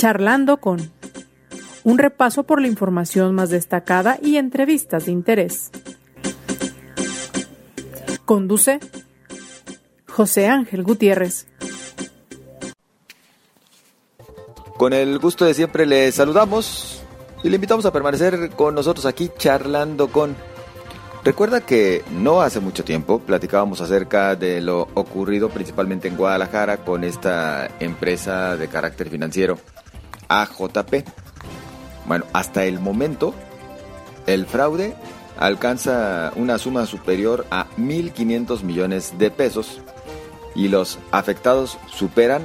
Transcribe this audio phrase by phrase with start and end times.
[0.00, 0.90] Charlando con
[1.84, 5.70] un repaso por la información más destacada y entrevistas de interés.
[8.24, 8.80] Conduce
[10.08, 11.48] José Ángel Gutiérrez.
[14.78, 17.02] Con el gusto de siempre le saludamos
[17.44, 20.34] y le invitamos a permanecer con nosotros aquí charlando con...
[21.24, 27.04] Recuerda que no hace mucho tiempo platicábamos acerca de lo ocurrido principalmente en Guadalajara con
[27.04, 29.58] esta empresa de carácter financiero
[30.30, 31.04] AJP.
[32.06, 33.34] Bueno, hasta el momento
[34.26, 34.96] el fraude
[35.38, 39.82] alcanza una suma superior a 1.500 millones de pesos
[40.54, 42.42] y los afectados superan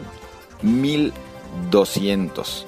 [0.63, 2.65] 1.200.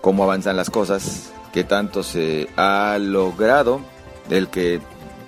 [0.00, 1.32] ¿Cómo avanzan las cosas?
[1.52, 3.80] ¿Qué tanto se ha logrado?
[4.30, 4.80] El que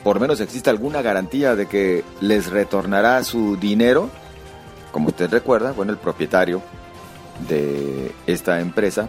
[0.04, 4.09] por menos existe alguna garantía de que les retornará su dinero.
[4.92, 6.62] Como usted recuerda, bueno, el propietario
[7.49, 9.09] de esta empresa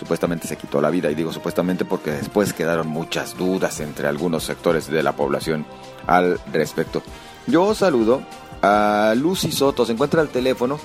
[0.00, 4.44] supuestamente se quitó la vida y digo supuestamente porque después quedaron muchas dudas entre algunos
[4.44, 5.66] sectores de la población
[6.06, 7.02] al respecto.
[7.46, 8.22] Yo saludo
[8.62, 10.80] a Lucy Soto, se encuentra al teléfono,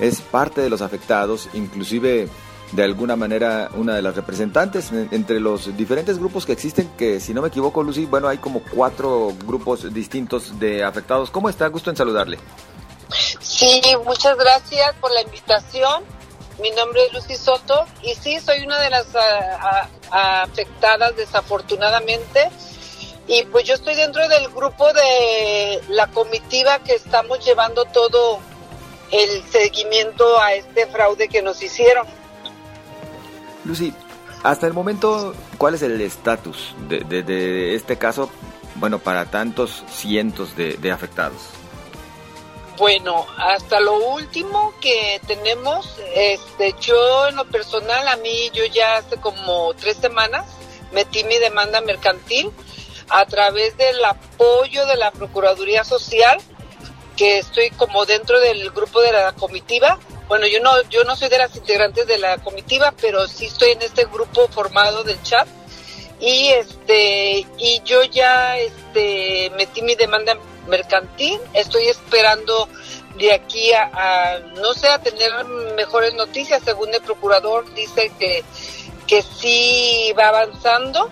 [0.00, 2.28] es parte de los afectados, inclusive
[2.72, 7.32] de alguna manera una de las representantes entre los diferentes grupos que existen, que si
[7.32, 11.30] no me equivoco, Lucy, bueno, hay como cuatro grupos distintos de afectados.
[11.30, 11.68] ¿Cómo está?
[11.68, 12.38] Gusto en saludarle.
[13.40, 16.04] Sí, muchas gracias por la invitación.
[16.60, 19.06] Mi nombre es Lucy Soto y sí, soy una de las
[20.10, 22.50] afectadas desafortunadamente.
[23.26, 28.40] Y pues yo estoy dentro del grupo de la comitiva que estamos llevando todo
[29.12, 32.06] el seguimiento a este fraude que nos hicieron.
[33.64, 33.92] Lucy,
[34.42, 38.30] hasta el momento, ¿cuál es el estatus de, este caso,
[38.76, 41.42] bueno, para tantos cientos de, afectados?
[42.78, 48.98] Bueno, hasta lo último que tenemos, este, yo en lo personal, a mí yo ya
[48.98, 50.46] hace como tres semanas
[50.92, 52.52] metí mi demanda mercantil
[53.08, 56.38] a través del apoyo de la Procuraduría Social,
[57.16, 59.98] que estoy como dentro del grupo de la comitiva.
[60.28, 63.70] Bueno, yo no, yo no soy de las integrantes de la comitiva, pero sí estoy
[63.70, 65.48] en este grupo formado del chat
[66.20, 70.36] y este y yo ya este metí mi demanda
[70.66, 72.68] mercantil, estoy esperando
[73.16, 75.44] de aquí a, no sé a tener
[75.76, 78.44] mejores noticias según el procurador dice que
[79.06, 81.10] que sí va avanzando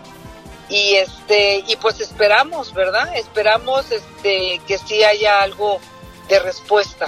[0.69, 3.17] y este y pues esperamos, ¿verdad?
[3.17, 5.81] Esperamos este que sí haya algo
[6.29, 7.07] de respuesta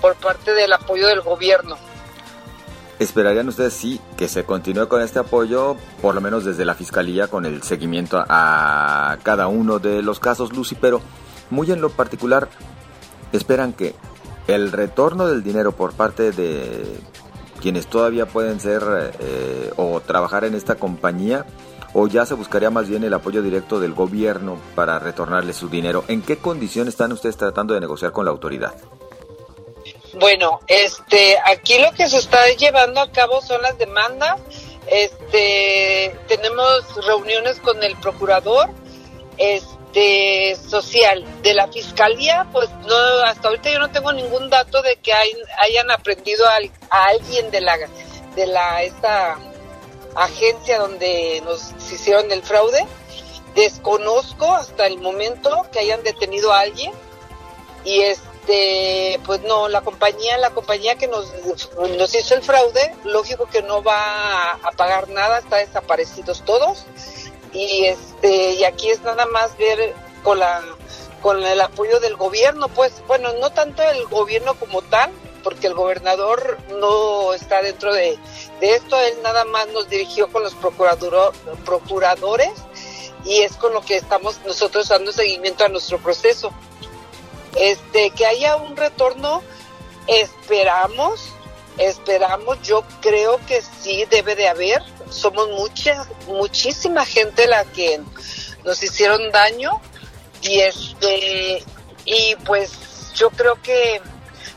[0.00, 1.78] por parte del apoyo del gobierno.
[2.98, 7.28] ¿Esperarían ustedes sí que se continúe con este apoyo, por lo menos desde la Fiscalía,
[7.28, 10.76] con el seguimiento a cada uno de los casos, Lucy?
[10.80, 11.02] Pero
[11.50, 12.48] muy en lo particular,
[13.32, 13.94] ¿esperan que
[14.46, 16.98] el retorno del dinero por parte de
[17.60, 18.82] quienes todavía pueden ser
[19.18, 21.44] eh, o trabajar en esta compañía,
[21.92, 26.04] o ya se buscaría más bien el apoyo directo del gobierno para retornarle su dinero?
[26.08, 28.74] ¿En qué condición están ustedes tratando de negociar con la autoridad?
[30.18, 34.40] Bueno, este, aquí lo que se está llevando a cabo son las demandas.
[34.86, 38.70] Este, tenemos reuniones con el procurador,
[39.36, 42.48] este, social de la fiscalía.
[42.50, 47.50] Pues no, hasta ahorita yo no tengo ningún dato de que hayan aprendido a, alguien
[47.50, 47.76] de la,
[48.34, 49.36] de la esta
[50.14, 52.86] agencia donde nos hicieron el fraude.
[53.54, 56.92] Desconozco hasta el momento que hayan detenido a alguien
[57.84, 61.32] y este este, pues no, la compañía, la compañía que nos,
[61.96, 66.84] nos hizo el fraude, lógico que no va a, pagar nada, está desaparecidos todos.
[67.52, 70.62] Y este, y aquí es nada más ver con la
[71.22, 75.10] con el apoyo del gobierno, pues bueno, no tanto el gobierno como tal,
[75.42, 78.16] porque el gobernador no está dentro de,
[78.60, 80.54] de esto, él nada más nos dirigió con los
[81.64, 82.52] procuradores
[83.24, 86.52] y es con lo que estamos nosotros dando seguimiento a nuestro proceso
[87.56, 89.42] este, que haya un retorno,
[90.06, 91.32] esperamos,
[91.78, 98.00] esperamos, yo creo que sí debe de haber, somos mucha, muchísima gente la que
[98.64, 99.80] nos hicieron daño
[100.42, 101.62] y este,
[102.04, 102.72] y pues
[103.14, 104.00] yo creo que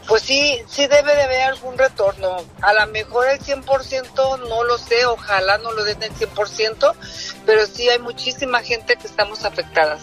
[0.10, 2.38] pues sí, sí debe de haber algún retorno.
[2.62, 6.96] A lo mejor el 100% no lo sé, ojalá no lo den el 100%,
[7.46, 10.02] pero sí hay muchísima gente que estamos afectadas.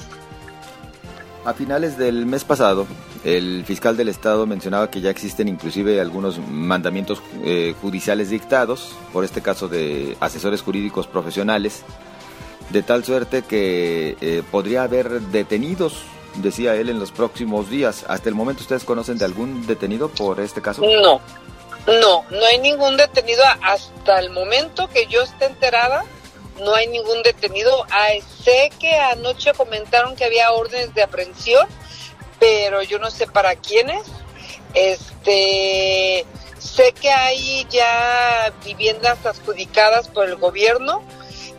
[1.47, 2.89] A finales del mes pasado,
[3.23, 9.25] el fiscal del estado mencionaba que ya existen inclusive algunos mandamientos eh, judiciales dictados, por
[9.25, 11.85] este caso de asesores jurídicos profesionales,
[12.71, 16.03] de tal suerte que eh, podría haber detenidos,
[16.35, 18.05] decía él, en los próximos días.
[18.09, 20.83] ¿Hasta el momento ustedes conocen de algún detenido por este caso?
[20.83, 21.21] No,
[21.87, 26.03] No, no hay ningún detenido hasta el momento que yo esté enterada.
[26.61, 27.87] No hay ningún detenido.
[28.43, 31.67] sé que anoche comentaron que había órdenes de aprehensión,
[32.39, 34.03] pero yo no sé para quiénes.
[34.75, 36.27] Este,
[36.59, 41.03] sé que hay ya viviendas adjudicadas por el gobierno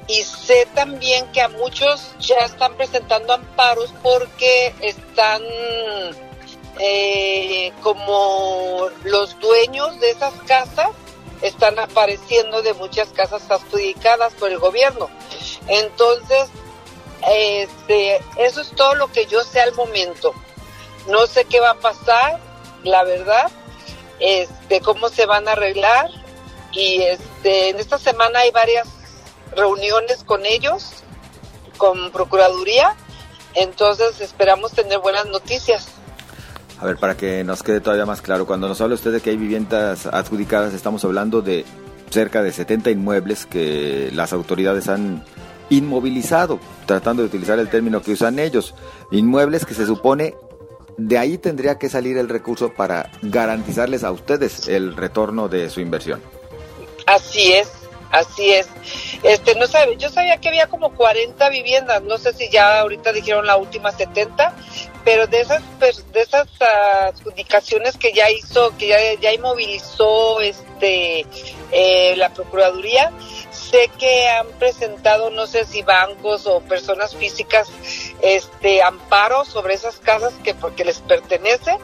[0.08, 5.42] y sé también que a muchos ya están presentando amparos porque están
[6.80, 10.90] eh, como los dueños de esas casas
[11.42, 15.10] están apareciendo de muchas casas adjudicadas por el gobierno.
[15.68, 16.50] Entonces,
[17.28, 20.34] este, eso es todo lo que yo sé al momento.
[21.08, 22.40] No sé qué va a pasar,
[22.84, 23.50] la verdad,
[24.20, 26.10] este, cómo se van a arreglar
[26.72, 28.88] y este, en esta semana hay varias
[29.56, 31.04] reuniones con ellos,
[31.78, 32.96] con Procuraduría,
[33.54, 35.88] entonces esperamos tener buenas noticias.
[36.80, 39.32] A ver, para que nos quede todavía más claro, cuando nos habla usted de que
[39.32, 41.66] hay viviendas adjudicadas, estamos hablando de
[42.10, 45.24] cerca de 70 inmuebles que las autoridades han
[45.70, 48.76] inmovilizado, tratando de utilizar el término que usan ellos.
[49.12, 50.36] Inmuebles que se supone
[50.98, 55.80] de ahí tendría que salir el recurso para garantizarles a ustedes el retorno de su
[55.80, 56.22] inversión.
[57.06, 57.72] Así es,
[58.12, 58.68] así es.
[59.24, 63.14] Este, no sabe, yo sabía que había como 40 viviendas, no sé si ya ahorita
[63.14, 64.56] dijeron la última 70,
[65.08, 71.26] pero de esas de esas adjudicaciones que ya hizo, que ya, ya inmovilizó este
[71.72, 73.14] eh, la procuraduría,
[73.50, 77.70] sé que han presentado no sé si bancos o personas físicas
[78.22, 81.78] este amparo sobre esas casas que porque les pertenece,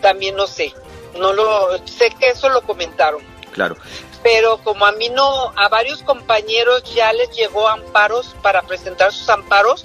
[0.00, 0.72] también no sé.
[1.18, 3.20] No lo sé que eso lo comentaron.
[3.52, 3.76] Claro.
[4.22, 9.28] Pero como a mí no, a varios compañeros ya les llegó amparos para presentar sus
[9.28, 9.84] amparos,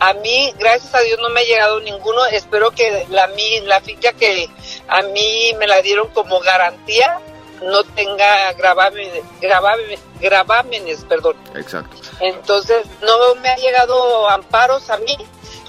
[0.00, 2.24] a mí, gracias a Dios, no me ha llegado ninguno.
[2.26, 3.28] Espero que la,
[3.64, 4.48] la ficha que
[4.88, 7.18] a mí me la dieron como garantía
[7.62, 9.24] no tenga gravámenes,
[10.20, 11.36] gravámenes, perdón.
[11.54, 11.96] Exacto.
[12.20, 15.16] Entonces, no me ha llegado amparos a mí.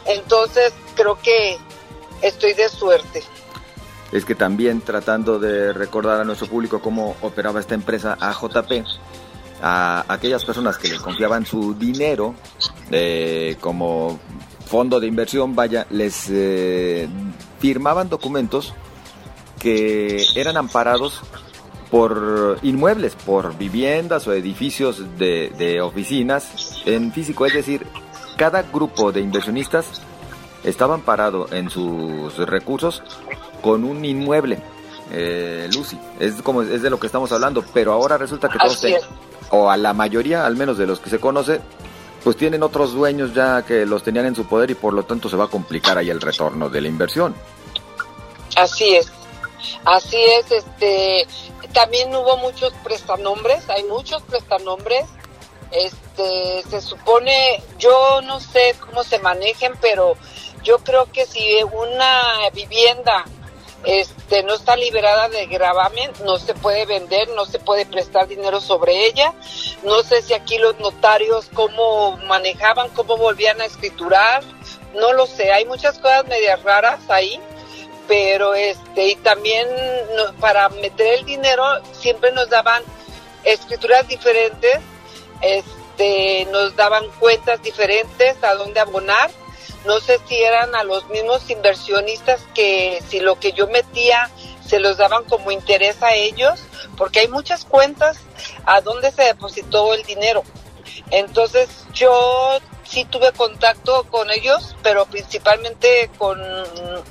[0.05, 1.57] Entonces, creo que
[2.21, 3.23] estoy de suerte.
[4.11, 8.83] Es que también tratando de recordar a nuestro público cómo operaba esta empresa AJP,
[9.61, 12.33] a aquellas personas que le confiaban su dinero
[12.91, 14.19] eh, como
[14.65, 17.07] fondo de inversión, vaya, les eh,
[17.59, 18.73] firmaban documentos
[19.59, 21.21] que eran amparados
[21.91, 27.85] por inmuebles, por viviendas o edificios de, de oficinas en físico, es decir,
[28.37, 30.01] cada grupo de inversionistas
[30.63, 33.03] estaba amparado en sus recursos
[33.61, 34.59] con un inmueble.
[35.11, 38.85] Eh, Lucy, es como es de lo que estamos hablando, pero ahora resulta que todos,
[39.49, 41.61] o a la mayoría, al menos de los que se conoce,
[42.23, 45.29] pues tienen otros dueños ya que los tenían en su poder y por lo tanto
[45.29, 47.35] se va a complicar ahí el retorno de la inversión.
[48.55, 49.11] Así es,
[49.85, 51.27] así es, este,
[51.73, 55.05] también hubo muchos prestanombres, hay muchos prestanombres,
[55.71, 60.15] este, se supone, yo no sé cómo se manejen, pero
[60.63, 63.25] yo creo que si una vivienda
[63.85, 68.59] este, no está liberada de gravamen, no se puede vender, no se puede prestar dinero
[68.59, 69.33] sobre ella.
[69.83, 74.43] No sé si aquí los notarios cómo manejaban, cómo volvían a escriturar,
[74.93, 75.51] no lo sé.
[75.51, 77.39] Hay muchas cosas medias raras ahí,
[78.07, 79.67] pero este, y también
[80.39, 82.83] para meter el dinero siempre nos daban
[83.45, 84.79] escrituras diferentes,
[85.41, 89.31] este, nos daban cuentas diferentes a dónde abonar
[89.85, 94.29] no sé si eran a los mismos inversionistas que si lo que yo metía
[94.65, 96.59] se los daban como interés a ellos,
[96.97, 98.19] porque hay muchas cuentas
[98.65, 100.43] a donde se depositó el dinero.
[101.09, 106.39] Entonces yo sí tuve contacto con ellos, pero principalmente con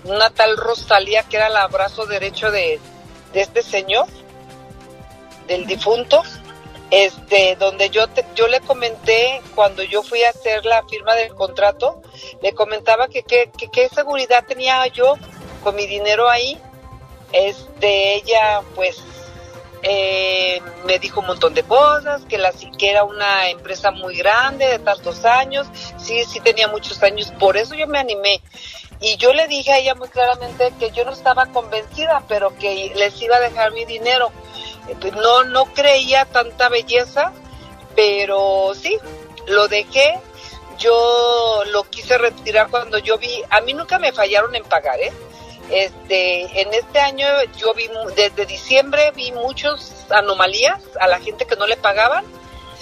[0.04, 2.80] una tal Rosalía, que era el abrazo derecho de,
[3.32, 4.06] de este señor,
[5.48, 6.22] del difunto
[6.90, 8.04] este, donde yo,
[8.34, 12.02] yo le comenté cuando yo fui a hacer la firma del contrato,
[12.42, 15.14] le comentaba que qué seguridad tenía yo
[15.62, 16.58] con mi dinero ahí.
[17.32, 19.02] Este, ella pues
[19.82, 24.66] eh, me dijo un montón de cosas, que la que era una empresa muy grande
[24.66, 25.66] de tantos años,
[25.98, 28.42] sí, sí tenía muchos años, por eso yo me animé.
[29.00, 32.92] Y yo le dije a ella muy claramente que yo no estaba convencida, pero que
[32.96, 34.32] les iba a dejar mi dinero
[35.16, 37.32] no, no creía tanta belleza,
[37.94, 38.98] pero sí,
[39.46, 40.18] lo dejé.
[40.78, 45.12] Yo lo quise retirar cuando yo vi, a mí nunca me fallaron en pagar, ¿eh?
[45.70, 47.26] Este, en este año
[47.58, 52.24] yo vi, desde diciembre vi muchas anomalías a la gente que no le pagaban.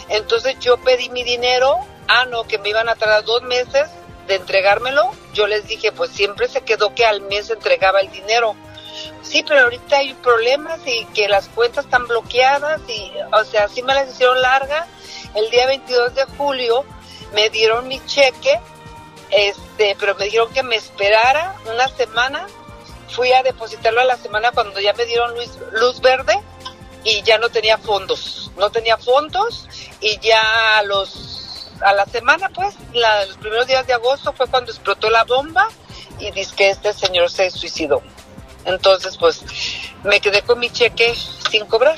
[0.08, 3.88] Entonces yo pedí mi dinero, ah, no, que me iban a tardar dos meses
[4.28, 5.10] de entregármelo.
[5.32, 8.54] Yo les dije, pues siempre se quedó que al mes entregaba el dinero.
[9.22, 13.82] Sí, pero ahorita hay problemas y que las cuentas están bloqueadas y, o sea, sí
[13.82, 14.86] me las hicieron larga.
[15.34, 16.84] El día 22 de julio
[17.32, 18.60] me dieron mi cheque,
[19.30, 22.46] este, pero me dijeron que me esperara una semana.
[23.08, 26.38] Fui a depositarlo a la semana cuando ya me dieron luz, luz verde
[27.04, 29.68] y ya no tenía fondos, no tenía fondos
[30.00, 31.36] y ya a los
[31.80, 35.68] a la semana pues, los primeros días de agosto fue cuando explotó la bomba
[36.18, 38.02] y dice que este señor se suicidó.
[38.66, 39.42] Entonces pues
[40.04, 41.14] me quedé con mi cheque
[41.50, 41.96] sin cobrar.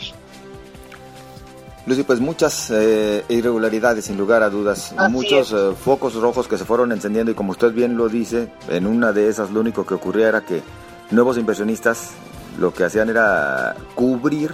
[1.86, 6.66] Lucy, pues muchas eh, irregularidades, sin lugar a dudas, muchos eh, focos rojos que se
[6.66, 9.94] fueron encendiendo y como usted bien lo dice, en una de esas lo único que
[9.94, 10.62] ocurría era que
[11.10, 12.10] nuevos inversionistas
[12.58, 14.52] lo que hacían era cubrir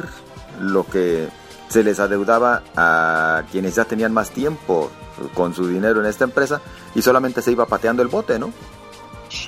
[0.60, 1.26] lo que
[1.68, 4.92] se les adeudaba a quienes ya tenían más tiempo
[5.34, 6.60] con su dinero en esta empresa
[6.94, 8.52] y solamente se iba pateando el bote, ¿no?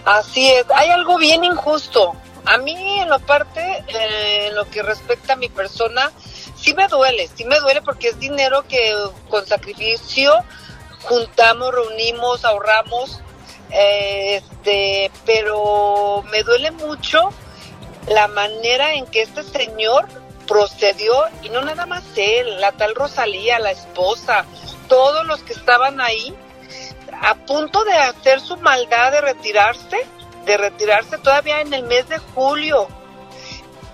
[0.05, 2.15] Así es, hay algo bien injusto.
[2.47, 6.13] A mí en lo parte, eh, en lo que respecta a mi persona,
[6.57, 8.95] sí me duele, sí me duele porque es dinero que
[9.29, 10.33] con sacrificio
[11.03, 13.21] juntamos, reunimos, ahorramos,
[13.71, 17.31] eh, este, pero me duele mucho
[18.09, 20.07] la manera en que este señor
[20.47, 24.45] procedió, y no nada más él, la tal Rosalía, la esposa,
[24.89, 26.33] todos los que estaban ahí,
[27.21, 30.07] a punto de hacer su maldad de retirarse,
[30.47, 32.89] de retirarse todavía en el mes de julio,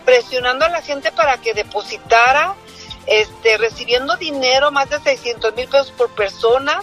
[0.05, 2.55] presionando a la gente para que depositara,
[3.07, 6.81] este, recibiendo dinero, más de 600 mil pesos por persona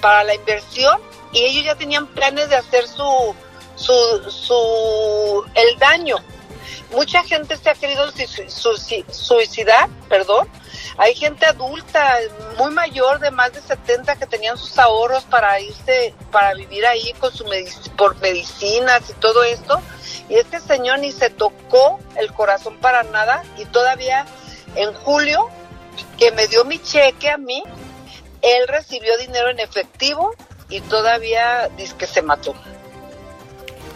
[0.00, 1.00] para la inversión,
[1.32, 3.34] y ellos ya tenían planes de hacer su,
[3.76, 6.16] su, su, el daño
[6.92, 8.10] mucha gente se ha querido
[9.10, 10.48] suicidar, perdón.
[10.96, 12.18] Hay gente adulta,
[12.56, 17.12] muy mayor, de más de 70, que tenían sus ahorros para irse, para vivir ahí
[17.20, 17.44] con su
[17.96, 19.80] por medicinas y todo esto.
[20.28, 24.26] Y este señor ni se tocó el corazón para nada y todavía
[24.74, 25.48] en julio,
[26.18, 27.62] que me dio mi cheque a mí,
[28.42, 30.34] él recibió dinero en efectivo
[30.68, 32.54] y todavía dice que se mató.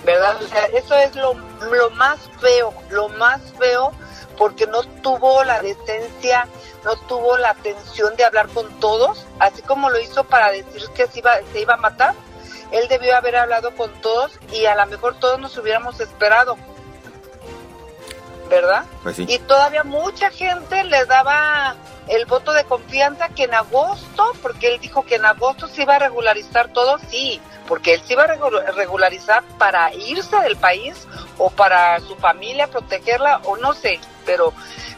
[0.04, 0.42] ¿verdad?
[0.42, 3.92] O sea, eso es lo, lo más feo, lo más feo
[4.36, 6.48] porque no tuvo la decencia,
[6.84, 11.06] no tuvo la atención de hablar con todos, así como lo hizo para decir que
[11.06, 12.14] se iba, se iba a matar.
[12.70, 16.56] Él debió haber hablado con todos y a lo mejor todos nos hubiéramos esperado.
[18.48, 18.84] ¿Verdad?
[19.02, 19.26] Pues sí.
[19.28, 21.74] Y todavía mucha gente le daba
[22.08, 25.96] el voto de confianza que en agosto, porque él dijo que en agosto se iba
[25.96, 31.06] a regularizar todo, sí, porque él se iba a regularizar para irse del país
[31.38, 34.52] o para su familia protegerla o no sé, pero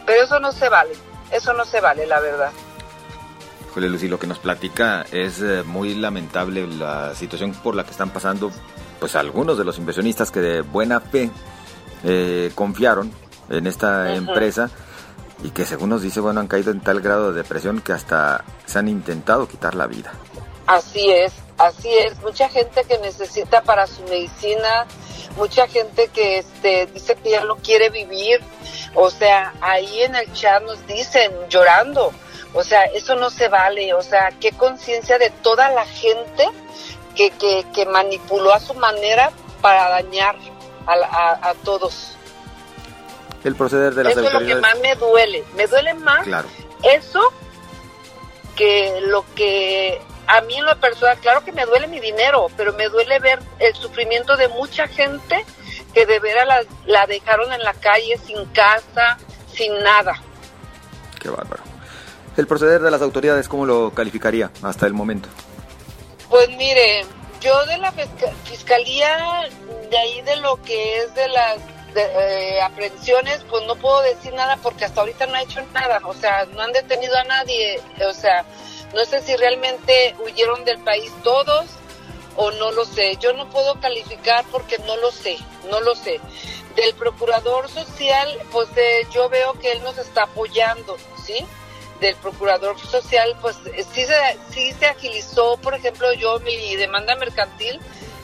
[0.07, 0.93] pero eso no se vale,
[1.31, 2.51] eso no se vale, la verdad.
[3.75, 7.91] Jole Lucy, lo que nos platica es eh, muy lamentable la situación por la que
[7.91, 8.53] están pasando
[9.01, 11.31] pues algunos de los inversionistas que de buena fe
[12.05, 13.13] eh, confiaron
[13.51, 14.71] en esta empresa
[15.43, 18.45] y que según nos dice, bueno, han caído en tal grado de depresión que hasta
[18.65, 20.13] se han intentado quitar la vida.
[20.67, 22.19] Así es, así es.
[22.23, 24.87] Mucha gente que necesita para su medicina,
[25.37, 28.41] mucha gente que este, dice que ya no quiere vivir.
[28.95, 32.13] O sea, ahí en el chat nos dicen llorando.
[32.53, 33.95] O sea, eso no se vale.
[33.95, 36.49] O sea, qué conciencia de toda la gente
[37.17, 40.37] que, que, que manipuló a su manera para dañar
[40.87, 42.15] a, a todos
[43.45, 45.45] el proceder de las Eso es lo que más me duele.
[45.55, 46.27] Me duele más
[46.83, 47.33] eso
[48.57, 52.73] que lo que a mí en lo personal, claro que me duele mi dinero, pero
[52.73, 55.45] me duele ver el sufrimiento de mucha gente
[55.95, 59.17] que de veras la, la dejaron en la calle sin casa,
[59.53, 60.21] sin nada.
[61.21, 61.63] Qué bárbaro.
[62.37, 65.29] ¿El proceder de las autoridades cómo lo calificaría hasta el momento?
[66.29, 67.07] Pues mire,
[67.41, 67.93] yo de la
[68.45, 69.49] fiscalía,
[69.91, 71.59] de ahí de lo que es de las
[71.95, 76.01] de, eh, aprehensiones, pues no puedo decir nada porque hasta ahorita no ha hecho nada,
[76.05, 78.45] o sea, no han detenido a nadie, o sea,
[78.95, 81.67] no sé si realmente huyeron del país todos
[82.37, 85.37] o no lo sé, yo no puedo calificar porque no lo sé,
[85.71, 86.21] no lo sé.
[86.77, 91.47] Del procurador social, pues eh, yo veo que él nos está apoyando, ¿sí?
[92.01, 94.15] Del procurador social, pues eh, sí se,
[94.51, 97.81] sí se agilizó, por ejemplo, yo mi demanda mercantil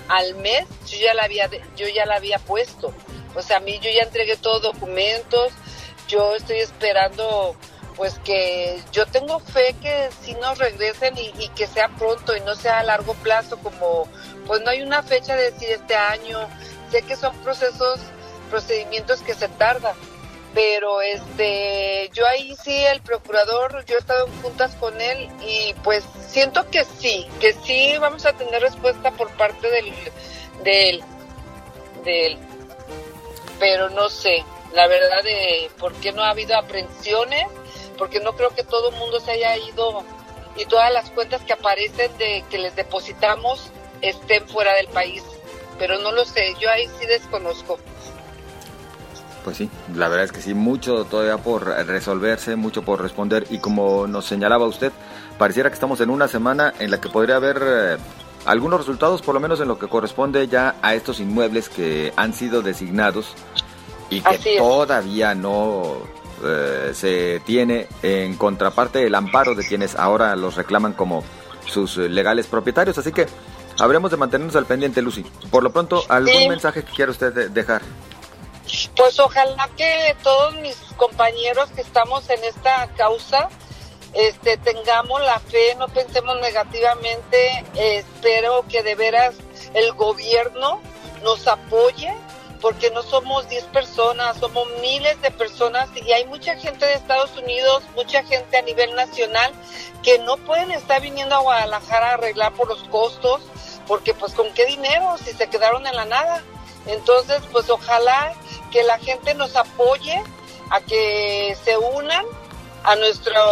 [0.08, 2.92] al mes, yo ya la había, yo ya la había puesto
[3.34, 5.52] o sea, a mí yo ya entregué todos documentos,
[6.08, 7.54] yo estoy esperando
[8.00, 12.54] pues que yo tengo fe que si nos regresen y, que sea pronto y no
[12.54, 14.08] sea a largo plazo como
[14.46, 16.48] pues no hay una fecha de decir este año.
[16.90, 18.00] Sé que son procesos
[18.48, 19.94] procedimientos que se tardan
[20.54, 26.02] pero este yo ahí sí el procurador yo he estado juntas con él y pues
[26.26, 29.92] siento que sí que sí vamos a tener respuesta por parte del
[30.64, 31.04] del,
[32.02, 32.38] del
[33.60, 34.42] pero no sé,
[34.72, 37.46] la verdad de por qué no ha habido aprehensiones,
[38.00, 40.02] porque no creo que todo el mundo se haya ido
[40.56, 45.22] y todas las cuentas que aparecen de que les depositamos estén fuera del país,
[45.78, 47.78] pero no lo sé, yo ahí sí desconozco.
[49.44, 53.58] Pues sí, la verdad es que sí, mucho todavía por resolverse, mucho por responder y
[53.58, 54.92] como nos señalaba usted,
[55.36, 57.96] pareciera que estamos en una semana en la que podría haber eh,
[58.46, 62.32] algunos resultados, por lo menos en lo que corresponde ya a estos inmuebles que han
[62.32, 63.34] sido designados
[64.08, 70.56] y que todavía no eh, se tiene en contraparte el amparo de quienes ahora los
[70.56, 71.24] reclaman como
[71.66, 72.98] sus legales propietarios.
[72.98, 73.26] Así que
[73.78, 75.24] habremos de mantenernos al pendiente, Lucy.
[75.50, 77.82] Por lo pronto, ¿algún mensaje que quiera usted dejar?
[78.96, 83.48] Pues ojalá que todos mis compañeros que estamos en esta causa
[84.12, 89.36] este, tengamos la fe, no pensemos negativamente, espero que de veras
[89.74, 90.80] el gobierno
[91.22, 92.12] nos apoye
[92.60, 97.36] porque no somos 10 personas, somos miles de personas y hay mucha gente de Estados
[97.36, 99.52] Unidos, mucha gente a nivel nacional
[100.02, 103.40] que no pueden estar viniendo a Guadalajara a arreglar por los costos,
[103.86, 106.42] porque pues con qué dinero si se quedaron en la nada.
[106.86, 108.34] Entonces, pues ojalá
[108.70, 110.22] que la gente nos apoye
[110.70, 112.24] a que se unan
[112.84, 113.42] a nuestra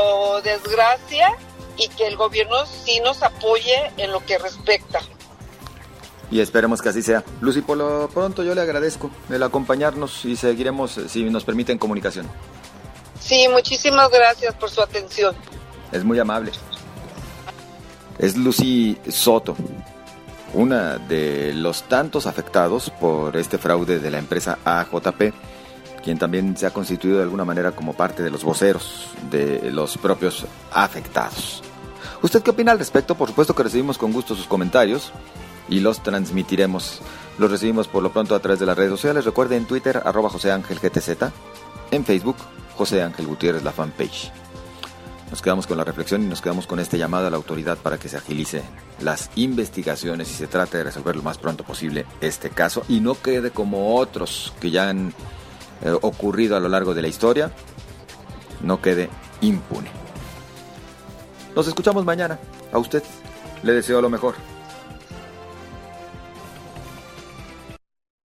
[0.43, 1.37] desgracia
[1.77, 5.01] y que el gobierno sí nos apoye en lo que respecta.
[6.31, 7.25] Y esperemos que así sea.
[7.41, 12.27] Lucy, por lo pronto yo le agradezco el acompañarnos y seguiremos, si nos permiten, comunicación.
[13.19, 15.35] Sí, muchísimas gracias por su atención.
[15.91, 16.53] Es muy amable.
[18.19, 19.57] Es Lucy Soto,
[20.55, 25.33] una de los tantos afectados por este fraude de la empresa AJP,
[26.03, 29.97] quien también se ha constituido de alguna manera como parte de los voceros de los
[29.99, 31.63] propios afectados.
[32.23, 33.15] ¿Usted qué opina al respecto?
[33.15, 35.13] Por supuesto que recibimos con gusto sus comentarios
[35.69, 37.01] y los transmitiremos.
[37.39, 39.25] Los recibimos por lo pronto a través de las redes sociales.
[39.25, 41.31] Recuerde en Twitter, arroba José Ángel GTZ.
[41.91, 42.37] En Facebook,
[42.77, 44.31] José Ángel Gutiérrez, la fanpage.
[45.31, 47.99] Nos quedamos con la reflexión y nos quedamos con este llamado a la autoridad para
[47.99, 48.63] que se agilice
[49.01, 53.15] las investigaciones y se trate de resolver lo más pronto posible este caso y no
[53.15, 55.13] quede como otros que ya han
[55.83, 57.53] eh, ocurrido a lo largo de la historia,
[58.63, 59.11] no quede
[59.43, 59.91] impune.
[61.55, 62.39] Nos escuchamos mañana.
[62.73, 63.03] A usted
[63.63, 64.35] le deseo lo mejor.